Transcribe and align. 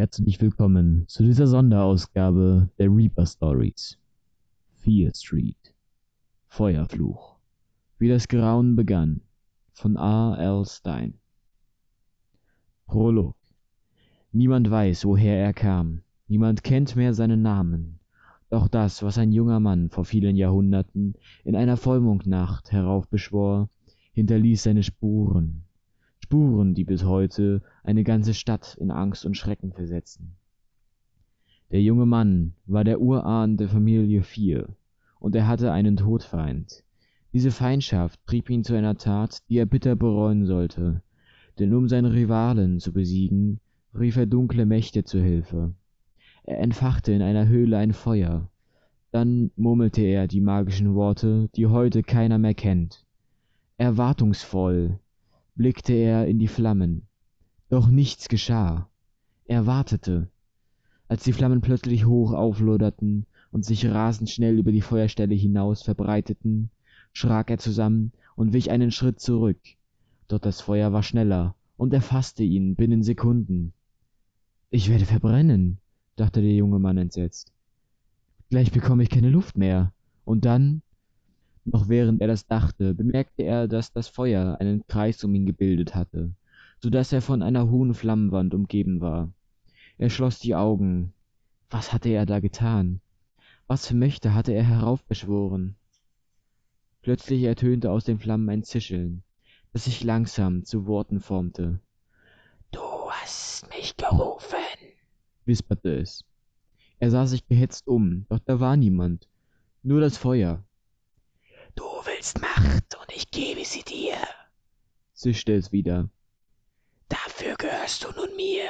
Herzlich 0.00 0.40
willkommen 0.40 1.04
zu 1.08 1.22
dieser 1.22 1.46
Sonderausgabe 1.46 2.70
der 2.78 2.88
Reaper 2.88 3.26
Stories. 3.26 3.98
Fear 4.76 5.12
Street. 5.14 5.74
Feuerfluch. 6.46 7.36
Wie 7.98 8.08
das 8.08 8.26
Grauen 8.26 8.76
begann. 8.76 9.20
Von 9.74 9.98
A. 9.98 10.36
L. 10.36 10.64
Stein. 10.64 11.18
Prolog. 12.86 13.36
Niemand 14.32 14.70
weiß, 14.70 15.04
woher 15.04 15.36
er 15.36 15.52
kam. 15.52 16.00
Niemand 16.28 16.64
kennt 16.64 16.96
mehr 16.96 17.12
seinen 17.12 17.42
Namen. 17.42 17.98
Doch 18.48 18.68
das, 18.68 19.02
was 19.02 19.18
ein 19.18 19.32
junger 19.32 19.60
Mann 19.60 19.90
vor 19.90 20.06
vielen 20.06 20.36
Jahrhunderten 20.36 21.12
in 21.44 21.54
einer 21.54 21.76
Vollmondnacht 21.76 22.72
heraufbeschwor, 22.72 23.68
hinterließ 24.14 24.62
seine 24.62 24.82
Spuren. 24.82 25.66
Spuren, 26.30 26.74
die 26.74 26.84
bis 26.84 27.02
heute 27.02 27.60
eine 27.82 28.04
ganze 28.04 28.34
Stadt 28.34 28.76
in 28.78 28.92
Angst 28.92 29.26
und 29.26 29.36
Schrecken 29.36 29.72
versetzen. 29.72 30.36
Der 31.72 31.82
junge 31.82 32.06
Mann 32.06 32.54
war 32.66 32.84
der 32.84 33.00
Urahn 33.00 33.56
der 33.56 33.68
Familie 33.68 34.22
Vier, 34.22 34.68
und 35.18 35.34
er 35.34 35.48
hatte 35.48 35.72
einen 35.72 35.96
Todfeind. 35.96 36.84
Diese 37.32 37.50
Feindschaft 37.50 38.24
trieb 38.26 38.48
ihn 38.48 38.62
zu 38.62 38.76
einer 38.76 38.96
Tat, 38.96 39.42
die 39.48 39.58
er 39.58 39.66
bitter 39.66 39.96
bereuen 39.96 40.46
sollte, 40.46 41.02
denn 41.58 41.74
um 41.74 41.88
seine 41.88 42.12
Rivalen 42.12 42.78
zu 42.78 42.92
besiegen, 42.92 43.58
rief 43.92 44.16
er 44.16 44.26
dunkle 44.26 44.66
Mächte 44.66 45.02
zu 45.02 45.20
Hilfe. 45.20 45.74
Er 46.44 46.60
entfachte 46.60 47.10
in 47.12 47.22
einer 47.22 47.48
Höhle 47.48 47.76
ein 47.76 47.92
Feuer, 47.92 48.48
dann 49.10 49.50
murmelte 49.56 50.02
er 50.02 50.28
die 50.28 50.40
magischen 50.40 50.94
Worte, 50.94 51.48
die 51.56 51.66
heute 51.66 52.04
keiner 52.04 52.38
mehr 52.38 52.54
kennt. 52.54 53.04
Erwartungsvoll 53.78 55.00
blickte 55.60 55.92
er 55.92 56.26
in 56.26 56.38
die 56.38 56.48
Flammen. 56.48 57.02
Doch 57.68 57.88
nichts 57.88 58.30
geschah. 58.30 58.88
Er 59.44 59.66
wartete. 59.66 60.30
Als 61.06 61.24
die 61.24 61.34
Flammen 61.34 61.60
plötzlich 61.60 62.06
hoch 62.06 62.32
aufloderten 62.32 63.26
und 63.52 63.66
sich 63.66 63.84
rasend 63.86 64.30
schnell 64.30 64.58
über 64.58 64.72
die 64.72 64.80
Feuerstelle 64.80 65.34
hinaus 65.34 65.82
verbreiteten, 65.82 66.70
schrak 67.12 67.50
er 67.50 67.58
zusammen 67.58 68.12
und 68.36 68.54
wich 68.54 68.70
einen 68.70 68.90
Schritt 68.90 69.20
zurück. 69.20 69.60
Doch 70.28 70.38
das 70.38 70.62
Feuer 70.62 70.94
war 70.94 71.02
schneller 71.02 71.54
und 71.76 71.92
erfaßte 71.92 72.42
ihn 72.42 72.74
binnen 72.74 73.02
Sekunden. 73.02 73.74
Ich 74.70 74.88
werde 74.88 75.04
verbrennen, 75.04 75.76
dachte 76.16 76.40
der 76.40 76.54
junge 76.54 76.78
Mann 76.78 76.96
entsetzt. 76.96 77.52
Gleich 78.48 78.72
bekomme 78.72 79.02
ich 79.02 79.10
keine 79.10 79.28
Luft 79.28 79.58
mehr. 79.58 79.92
Und 80.24 80.46
dann 80.46 80.80
noch 81.64 81.88
während 81.88 82.20
er 82.20 82.28
das 82.28 82.46
dachte, 82.46 82.94
bemerkte 82.94 83.42
er, 83.42 83.68
dass 83.68 83.92
das 83.92 84.08
Feuer 84.08 84.56
einen 84.60 84.86
Kreis 84.86 85.22
um 85.24 85.34
ihn 85.34 85.46
gebildet 85.46 85.94
hatte, 85.94 86.34
so 86.78 86.90
dass 86.90 87.12
er 87.12 87.22
von 87.22 87.42
einer 87.42 87.70
hohen 87.70 87.94
Flammenwand 87.94 88.54
umgeben 88.54 89.00
war. 89.00 89.32
Er 89.98 90.10
schloss 90.10 90.38
die 90.38 90.54
Augen. 90.54 91.12
Was 91.68 91.92
hatte 91.92 92.08
er 92.08 92.26
da 92.26 92.40
getan? 92.40 93.00
Was 93.66 93.86
für 93.86 93.94
Mächte 93.94 94.34
hatte 94.34 94.52
er 94.52 94.64
heraufbeschworen? 94.64 95.76
Plötzlich 97.02 97.42
ertönte 97.44 97.90
aus 97.90 98.04
den 98.04 98.18
Flammen 98.18 98.48
ein 98.48 98.62
Zischeln, 98.62 99.22
das 99.72 99.84
sich 99.84 100.02
langsam 100.02 100.64
zu 100.64 100.86
Worten 100.86 101.20
formte. 101.20 101.80
Du 102.72 102.80
hast 103.10 103.68
mich 103.70 103.96
gerufen, 103.96 104.58
wisperte 105.44 105.96
es. 105.96 106.24
Er 106.98 107.10
sah 107.10 107.26
sich 107.26 107.46
gehetzt 107.46 107.86
um, 107.86 108.26
doch 108.28 108.40
da 108.40 108.60
war 108.60 108.76
niemand, 108.76 109.28
nur 109.82 110.00
das 110.00 110.18
Feuer, 110.18 110.64
willst 112.20 112.40
Macht 112.42 112.98
und 113.00 113.16
ich 113.16 113.30
gebe 113.30 113.64
sie 113.64 113.82
dir, 113.82 114.18
zischte 115.14 115.54
es 115.54 115.72
wieder. 115.72 116.10
Dafür 117.08 117.56
gehörst 117.56 118.04
du 118.04 118.08
nun 118.12 118.36
mir 118.36 118.68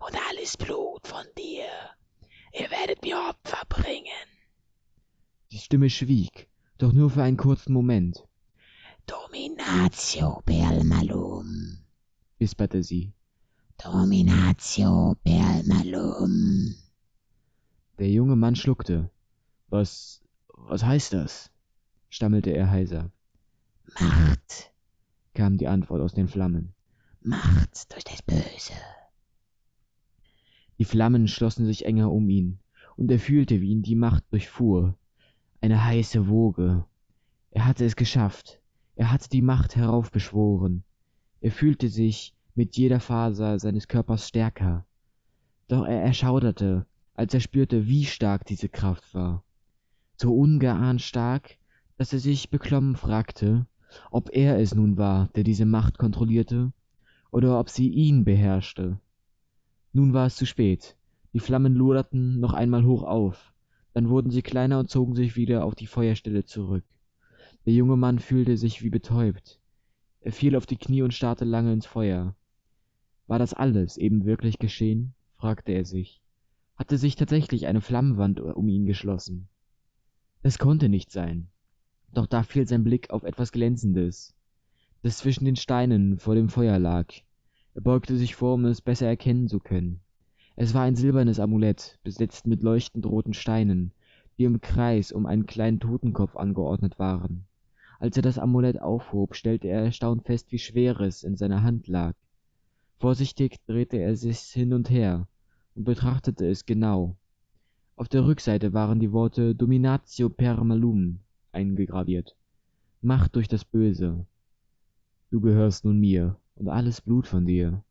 und 0.00 0.14
alles 0.28 0.58
Blut 0.58 1.06
von 1.06 1.24
dir. 1.38 1.64
Ihr 2.52 2.70
werdet 2.70 3.02
mir 3.02 3.16
Opfer 3.16 3.64
bringen. 3.70 4.26
Die 5.50 5.56
Stimme 5.56 5.88
schwieg, 5.88 6.50
doch 6.76 6.92
nur 6.92 7.08
für 7.08 7.22
einen 7.22 7.38
kurzen 7.38 7.72
Moment. 7.72 8.28
Dominatio 9.06 10.42
per 10.44 10.84
malum, 10.84 11.78
wisperte 12.36 12.82
sie. 12.82 13.14
Dominatio 13.82 15.16
per 15.24 15.62
malum. 15.64 16.74
Der 17.98 18.10
junge 18.10 18.36
Mann 18.36 18.56
schluckte. 18.56 19.10
Was, 19.68 20.20
was 20.48 20.84
heißt 20.84 21.14
das? 21.14 21.50
Stammelte 22.10 22.50
er 22.50 22.70
heiser. 22.70 23.10
Macht, 23.98 24.72
kam 25.34 25.56
die 25.56 25.68
Antwort 25.68 26.02
aus 26.02 26.12
den 26.12 26.28
Flammen. 26.28 26.74
Macht 27.22 27.92
durch 27.92 28.04
das 28.04 28.22
Böse. 28.22 28.74
Die 30.78 30.84
Flammen 30.84 31.28
schlossen 31.28 31.66
sich 31.66 31.84
enger 31.86 32.10
um 32.10 32.28
ihn, 32.28 32.58
und 32.96 33.10
er 33.10 33.18
fühlte, 33.18 33.60
wie 33.60 33.70
ihn 33.70 33.82
die 33.82 33.94
Macht 33.94 34.24
durchfuhr. 34.30 34.96
Eine 35.60 35.84
heiße 35.84 36.28
Woge. 36.28 36.84
Er 37.50 37.66
hatte 37.66 37.84
es 37.84 37.96
geschafft. 37.96 38.60
Er 38.96 39.10
hatte 39.10 39.28
die 39.28 39.42
Macht 39.42 39.76
heraufbeschworen. 39.76 40.84
Er 41.40 41.52
fühlte 41.52 41.88
sich 41.88 42.34
mit 42.54 42.76
jeder 42.76 43.00
Faser 43.00 43.58
seines 43.58 43.88
Körpers 43.88 44.28
stärker. 44.28 44.84
Doch 45.68 45.86
er 45.86 46.02
erschauderte, 46.02 46.86
als 47.14 47.32
er 47.34 47.40
spürte, 47.40 47.86
wie 47.86 48.04
stark 48.04 48.44
diese 48.44 48.68
Kraft 48.68 49.14
war. 49.14 49.44
So 50.16 50.34
ungeahnt 50.34 51.00
stark, 51.00 51.58
dass 52.00 52.14
er 52.14 52.18
sich 52.18 52.48
beklommen 52.48 52.96
fragte, 52.96 53.66
ob 54.10 54.30
er 54.32 54.58
es 54.58 54.74
nun 54.74 54.96
war, 54.96 55.28
der 55.34 55.44
diese 55.44 55.66
Macht 55.66 55.98
kontrollierte, 55.98 56.72
oder 57.30 57.60
ob 57.60 57.68
sie 57.68 57.90
ihn 57.90 58.24
beherrschte. 58.24 58.98
Nun 59.92 60.14
war 60.14 60.24
es 60.24 60.36
zu 60.36 60.46
spät. 60.46 60.96
Die 61.34 61.40
Flammen 61.40 61.74
loderten 61.74 62.40
noch 62.40 62.54
einmal 62.54 62.86
hoch 62.86 63.02
auf, 63.02 63.52
dann 63.92 64.08
wurden 64.08 64.30
sie 64.30 64.40
kleiner 64.40 64.78
und 64.78 64.88
zogen 64.88 65.14
sich 65.14 65.36
wieder 65.36 65.62
auf 65.62 65.74
die 65.74 65.86
Feuerstelle 65.86 66.46
zurück. 66.46 66.84
Der 67.66 67.74
junge 67.74 67.98
Mann 67.98 68.18
fühlte 68.18 68.56
sich 68.56 68.82
wie 68.82 68.88
betäubt. 68.88 69.60
Er 70.22 70.32
fiel 70.32 70.56
auf 70.56 70.64
die 70.64 70.78
Knie 70.78 71.02
und 71.02 71.12
starrte 71.12 71.44
lange 71.44 71.74
ins 71.74 71.84
Feuer. 71.84 72.34
War 73.26 73.38
das 73.38 73.52
alles 73.52 73.98
eben 73.98 74.24
wirklich 74.24 74.58
geschehen? 74.58 75.12
fragte 75.36 75.72
er 75.72 75.84
sich. 75.84 76.22
Hatte 76.76 76.96
sich 76.96 77.16
tatsächlich 77.16 77.66
eine 77.66 77.82
Flammenwand 77.82 78.40
um 78.40 78.70
ihn 78.70 78.86
geschlossen? 78.86 79.50
Es 80.40 80.58
konnte 80.58 80.88
nicht 80.88 81.10
sein. 81.10 81.50
Doch 82.12 82.26
da 82.26 82.42
fiel 82.42 82.66
sein 82.66 82.82
Blick 82.82 83.10
auf 83.10 83.22
etwas 83.22 83.52
Glänzendes, 83.52 84.34
das 85.02 85.18
zwischen 85.18 85.44
den 85.44 85.56
Steinen 85.56 86.18
vor 86.18 86.34
dem 86.34 86.48
Feuer 86.48 86.78
lag. 86.78 87.06
Er 87.74 87.82
beugte 87.82 88.16
sich 88.16 88.34
vor, 88.34 88.54
um 88.54 88.64
es 88.64 88.80
besser 88.80 89.06
erkennen 89.06 89.46
zu 89.46 89.60
können. 89.60 90.00
Es 90.56 90.74
war 90.74 90.82
ein 90.82 90.96
silbernes 90.96 91.38
Amulett, 91.38 91.98
besetzt 92.02 92.46
mit 92.46 92.62
leuchtend 92.62 93.06
roten 93.06 93.32
Steinen, 93.32 93.92
die 94.38 94.44
im 94.44 94.60
Kreis 94.60 95.12
um 95.12 95.24
einen 95.24 95.46
kleinen 95.46 95.78
Totenkopf 95.78 96.34
angeordnet 96.34 96.98
waren. 96.98 97.46
Als 98.00 98.16
er 98.16 98.22
das 98.22 98.38
Amulett 98.38 98.80
aufhob, 98.80 99.36
stellte 99.36 99.68
er 99.68 99.84
erstaunt 99.84 100.24
fest, 100.24 100.50
wie 100.50 100.58
schwer 100.58 100.98
es 101.00 101.22
in 101.22 101.36
seiner 101.36 101.62
Hand 101.62 101.86
lag. 101.86 102.14
Vorsichtig 102.98 103.56
drehte 103.66 103.98
er 103.98 104.16
sich 104.16 104.40
hin 104.40 104.72
und 104.72 104.90
her 104.90 105.28
und 105.76 105.84
betrachtete 105.84 106.48
es 106.48 106.66
genau. 106.66 107.16
Auf 107.96 108.08
der 108.08 108.26
Rückseite 108.26 108.72
waren 108.72 108.98
die 108.98 109.12
Worte 109.12 109.54
Dominatio 109.54 110.28
eingegraviert. 111.52 112.36
Macht 113.02 113.36
durch 113.36 113.48
das 113.48 113.64
Böse. 113.64 114.26
Du 115.30 115.40
gehörst 115.40 115.84
nun 115.84 115.98
mir 115.98 116.36
und 116.56 116.68
alles 116.68 117.00
Blut 117.00 117.26
von 117.26 117.46
dir, 117.46 117.82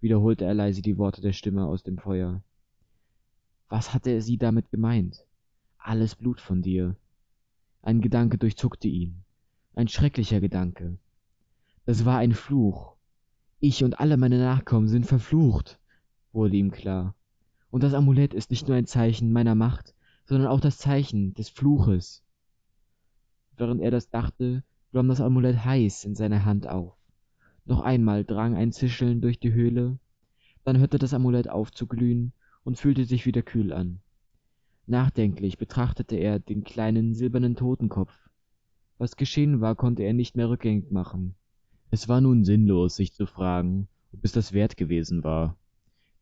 wiederholte 0.00 0.44
er 0.44 0.54
leise 0.54 0.82
die 0.82 0.98
Worte 0.98 1.20
der 1.20 1.32
Stimme 1.32 1.66
aus 1.66 1.82
dem 1.82 1.98
Feuer. 1.98 2.42
Was 3.68 3.92
hatte 3.92 4.20
sie 4.22 4.38
damit 4.38 4.70
gemeint? 4.70 5.24
Alles 5.78 6.14
Blut 6.14 6.40
von 6.40 6.62
dir. 6.62 6.96
Ein 7.82 8.00
Gedanke 8.00 8.38
durchzuckte 8.38 8.88
ihn. 8.88 9.24
Ein 9.74 9.88
schrecklicher 9.88 10.40
Gedanke. 10.40 10.98
Das 11.84 12.04
war 12.04 12.18
ein 12.18 12.32
Fluch. 12.32 12.96
Ich 13.60 13.84
und 13.84 13.98
alle 14.00 14.16
meine 14.16 14.38
Nachkommen 14.38 14.88
sind 14.88 15.06
verflucht, 15.06 15.78
wurde 16.32 16.56
ihm 16.56 16.70
klar. 16.70 17.14
Und 17.70 17.82
das 17.82 17.94
Amulett 17.94 18.34
ist 18.34 18.50
nicht 18.50 18.68
nur 18.68 18.76
ein 18.76 18.86
Zeichen 18.86 19.32
meiner 19.32 19.54
Macht, 19.54 19.94
sondern 20.24 20.48
auch 20.48 20.60
das 20.60 20.78
Zeichen 20.78 21.34
des 21.34 21.48
Fluches. 21.48 22.22
Während 23.58 23.82
er 23.82 23.90
das 23.90 24.08
dachte, 24.08 24.62
glomm 24.92 25.08
das 25.08 25.20
Amulett 25.20 25.64
heiß 25.64 26.04
in 26.04 26.14
seiner 26.14 26.44
Hand 26.44 26.68
auf. 26.68 26.94
Noch 27.64 27.80
einmal 27.80 28.24
drang 28.24 28.54
ein 28.54 28.72
Zischeln 28.72 29.20
durch 29.20 29.40
die 29.40 29.52
Höhle, 29.52 29.98
dann 30.64 30.78
hörte 30.78 30.98
das 30.98 31.12
Amulett 31.12 31.50
auf 31.50 31.72
zu 31.72 31.86
glühen 31.86 32.32
und 32.64 32.78
fühlte 32.78 33.04
sich 33.04 33.26
wieder 33.26 33.42
kühl 33.42 33.72
an. 33.72 34.00
Nachdenklich 34.86 35.58
betrachtete 35.58 36.16
er 36.16 36.38
den 36.38 36.62
kleinen 36.62 37.14
silbernen 37.14 37.56
Totenkopf. 37.56 38.12
Was 38.96 39.16
geschehen 39.16 39.60
war, 39.60 39.74
konnte 39.74 40.02
er 40.02 40.12
nicht 40.12 40.36
mehr 40.36 40.48
rückgängig 40.48 40.90
machen. 40.90 41.34
Es 41.90 42.08
war 42.08 42.20
nun 42.20 42.44
sinnlos, 42.44 42.96
sich 42.96 43.12
zu 43.12 43.26
fragen, 43.26 43.88
ob 44.12 44.24
es 44.24 44.32
das 44.32 44.52
wert 44.52 44.76
gewesen 44.76 45.24
war. 45.24 45.56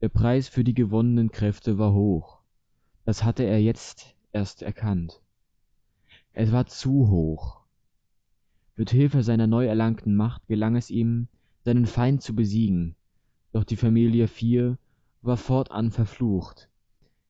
Der 0.00 0.08
Preis 0.08 0.48
für 0.48 0.64
die 0.64 0.74
gewonnenen 0.74 1.30
Kräfte 1.30 1.78
war 1.78 1.94
hoch. 1.94 2.40
Das 3.04 3.24
hatte 3.24 3.44
er 3.44 3.62
jetzt 3.62 4.16
erst 4.32 4.62
erkannt. 4.62 5.22
Es 6.32 6.52
war 6.52 6.66
zu 6.66 7.08
hoch. 7.10 7.60
Mit 8.76 8.90
Hilfe 8.90 9.22
seiner 9.22 9.46
neu 9.46 9.66
erlangten 9.66 10.14
Macht 10.14 10.46
gelang 10.46 10.76
es 10.76 10.90
ihm, 10.90 11.28
seinen 11.64 11.86
Feind 11.86 12.22
zu 12.22 12.34
besiegen, 12.34 12.94
doch 13.52 13.64
die 13.64 13.76
Familie 13.76 14.28
Vier 14.28 14.78
war 15.22 15.36
fortan 15.36 15.90
verflucht. 15.90 16.68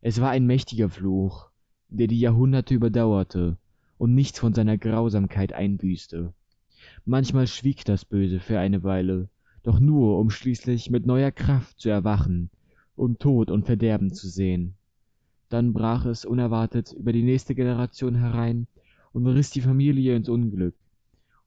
Es 0.01 0.21
war 0.21 0.31
ein 0.31 0.47
mächtiger 0.47 0.89
fluch 0.89 1.51
der 1.91 2.07
die 2.07 2.21
jahrhunderte 2.21 2.75
überdauerte 2.75 3.57
und 3.99 4.15
nichts 4.15 4.39
von 4.39 4.55
seiner 4.55 4.79
grausamkeit 4.79 5.53
einbüßte. 5.53 6.33
Manchmal 7.05 7.47
schwieg 7.47 7.85
das 7.85 8.05
böse 8.05 8.41
für 8.41 8.59
eine 8.59 8.83
weile 8.83 9.29
doch 9.63 9.79
nur 9.79 10.19
um 10.19 10.31
schließlich 10.31 10.89
mit 10.89 11.05
neuer 11.05 11.31
kraft 11.31 11.79
zu 11.79 11.91
erwachen 11.91 12.49
und 12.97 13.21
tod 13.21 13.51
und 13.51 13.67
verderben 13.67 14.11
zu 14.13 14.29
sehen. 14.29 14.75
Dann 15.51 15.75
brach 15.75 16.07
es 16.07 16.25
unerwartet 16.25 16.93
über 16.93 17.13
die 17.13 17.23
nächste 17.23 17.55
generation 17.55 18.15
herein 18.15 18.67
und 19.13 19.27
riß 19.27 19.51
die 19.51 19.61
familie 19.61 20.17
ins 20.17 20.29
unglück. 20.29 20.75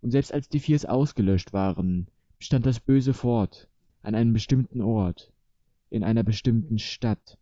Und 0.01 0.11
selbst 0.11 0.33
als 0.33 0.49
die 0.49 0.59
viehs 0.59 0.85
ausgelöscht 0.85 1.53
waren 1.53 2.07
bestand 2.37 2.65
das 2.65 2.79
böse 2.79 3.13
fort 3.13 3.67
an 4.01 4.15
einem 4.15 4.33
bestimmten 4.33 4.81
ort 4.81 5.31
in 5.89 6.03
einer 6.03 6.23
bestimmten 6.23 6.79
stadt 6.79 7.37